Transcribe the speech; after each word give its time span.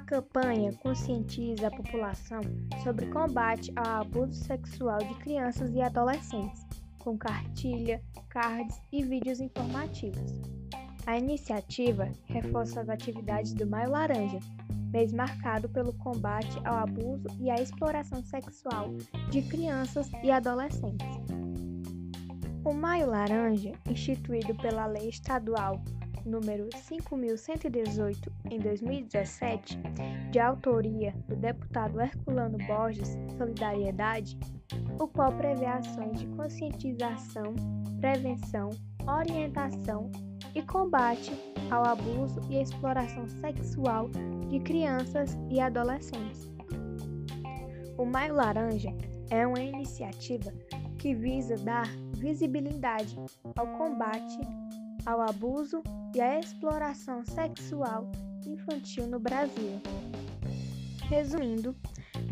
campanha 0.00 0.72
conscientiza 0.74 1.68
a 1.68 1.70
população 1.70 2.40
sobre 2.82 3.06
combate 3.06 3.72
ao 3.76 4.02
abuso 4.02 4.34
sexual 4.34 4.98
de 4.98 5.14
crianças 5.16 5.74
e 5.74 5.80
adolescentes, 5.80 6.66
com 6.98 7.16
cartilha, 7.16 8.02
cards 8.28 8.80
e 8.92 9.02
vídeos 9.04 9.40
informativos. 9.40 10.40
A 11.06 11.16
iniciativa 11.16 12.10
reforça 12.24 12.80
as 12.80 12.88
atividades 12.88 13.52
do 13.54 13.66
Maio 13.66 13.90
Laranja, 13.90 14.40
mês 14.90 15.12
marcado 15.12 15.68
pelo 15.68 15.92
combate 15.92 16.58
ao 16.64 16.78
abuso 16.78 17.28
e 17.38 17.50
à 17.50 17.56
exploração 17.56 18.24
sexual 18.24 18.92
de 19.30 19.42
crianças 19.42 20.10
e 20.22 20.30
adolescentes. 20.30 21.06
O 22.64 22.74
Maio 22.74 23.08
Laranja, 23.08 23.72
instituído 23.88 24.54
pela 24.56 24.86
Lei 24.86 25.08
Estadual 25.08 25.80
número 26.26 26.68
5118 26.74 28.32
em 28.50 28.58
2017, 28.58 29.78
de 30.30 30.38
autoria 30.38 31.14
do 31.28 31.36
deputado 31.36 32.00
Herculano 32.00 32.58
Borges 32.66 33.16
Solidariedade, 33.38 34.36
o 34.98 35.06
qual 35.06 35.32
prevê 35.32 35.66
ações 35.66 36.18
de 36.18 36.26
conscientização, 36.28 37.54
prevenção, 38.00 38.70
orientação 39.06 40.10
e 40.54 40.62
combate 40.62 41.32
ao 41.70 41.84
abuso 41.84 42.40
e 42.50 42.60
exploração 42.60 43.28
sexual 43.28 44.08
de 44.48 44.58
crianças 44.60 45.36
e 45.50 45.60
adolescentes. 45.60 46.50
O 47.96 48.04
Maio 48.04 48.34
Laranja 48.34 48.94
é 49.30 49.46
uma 49.46 49.60
iniciativa 49.60 50.52
que 50.98 51.14
visa 51.14 51.56
dar 51.56 51.86
visibilidade 52.16 53.16
ao 53.56 53.66
combate 53.78 54.38
ao 55.06 55.20
abuso 55.22 55.82
e 56.14 56.20
à 56.20 56.38
exploração 56.40 57.24
sexual 57.24 58.10
infantil 58.44 59.06
no 59.06 59.20
Brasil. 59.20 59.80
Resumindo, 61.08 61.74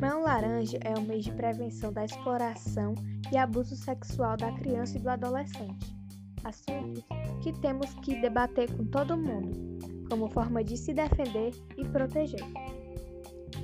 Maio 0.01 0.23
Laranja 0.23 0.79
é 0.83 0.99
um 0.99 1.03
mês 1.03 1.25
de 1.25 1.33
prevenção 1.33 1.93
da 1.93 2.05
exploração 2.05 2.95
e 3.33 3.37
abuso 3.37 3.77
sexual 3.77 4.37
da 4.37 4.51
criança 4.53 4.99
e 4.99 5.01
do 5.01 5.09
adolescente. 5.09 5.95
Assuntos 6.43 7.05
que 7.43 7.53
temos 7.61 7.95
que 7.95 8.21
debater 8.21 8.71
com 8.77 8.85
todo 8.85 9.17
mundo, 9.17 9.79
como 10.11 10.29
forma 10.29 10.63
de 10.63 10.77
se 10.77 10.93
defender 10.93 11.53
e 11.79 11.85
proteger. 11.87 12.45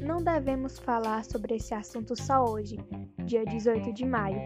Não 0.01 0.23
devemos 0.23 0.79
falar 0.79 1.25
sobre 1.25 1.57
esse 1.57 1.75
assunto 1.75 2.17
só 2.17 2.45
hoje, 2.45 2.79
dia 3.27 3.45
18 3.45 3.93
de 3.93 4.07
maio, 4.07 4.41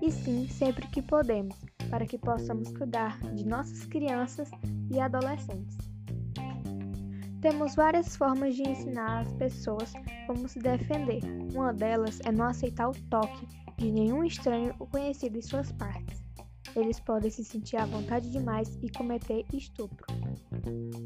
e 0.00 0.10
sim 0.10 0.48
sempre 0.48 0.86
que 0.86 1.02
podemos, 1.02 1.56
para 1.90 2.06
que 2.06 2.18
possamos 2.18 2.70
cuidar 2.72 3.18
de 3.34 3.46
nossas 3.46 3.84
crianças 3.86 4.50
e 4.90 5.00
adolescentes. 5.00 5.76
Temos 7.40 7.74
várias 7.74 8.16
formas 8.16 8.54
de 8.54 8.62
ensinar 8.62 9.20
as 9.20 9.32
pessoas 9.34 9.92
como 10.26 10.48
se 10.48 10.58
defender. 10.58 11.20
Uma 11.54 11.74
delas 11.74 12.18
é 12.24 12.32
não 12.32 12.46
aceitar 12.46 12.88
o 12.88 12.94
toque 13.10 13.46
de 13.76 13.92
nenhum 13.92 14.24
estranho 14.24 14.74
ou 14.78 14.86
conhecido 14.86 15.36
em 15.36 15.42
suas 15.42 15.70
partes. 15.72 16.24
Eles 16.74 16.98
podem 16.98 17.30
se 17.30 17.44
sentir 17.44 17.76
à 17.76 17.84
vontade 17.84 18.30
demais 18.30 18.78
e 18.82 18.90
cometer 18.90 19.44
estupro. 19.52 20.06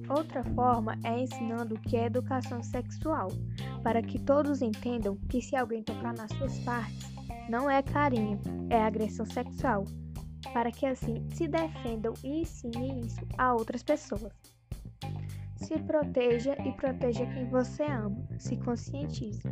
Outra 0.09 0.43
forma 0.55 0.97
é 1.05 1.21
ensinando 1.21 1.75
o 1.75 1.81
que 1.81 1.97
é 1.97 2.07
educação 2.07 2.63
sexual, 2.63 3.29
para 3.83 4.01
que 4.01 4.19
todos 4.19 4.63
entendam 4.63 5.17
que 5.29 5.43
se 5.43 5.57
alguém 5.57 5.83
tocar 5.83 6.15
nas 6.15 6.31
suas 6.33 6.59
partes, 6.61 7.13
não 7.51 7.69
é 7.69 7.83
carinho, 7.83 8.39
é 8.71 8.81
agressão 8.81 9.27
sexual, 9.27 9.85
para 10.53 10.71
que 10.71 10.87
assim 10.87 11.27
se 11.31 11.49
defendam 11.49 12.15
e 12.23 12.43
ensinem 12.43 13.01
isso 13.01 13.21
a 13.37 13.55
outras 13.55 13.83
pessoas. 13.83 14.33
Se 15.57 15.79
proteja 15.81 16.57
e 16.65 16.73
proteja 16.73 17.27
quem 17.27 17.49
você 17.51 17.83
ama. 17.85 18.17
Se 18.39 18.57
conscientize. 18.57 19.43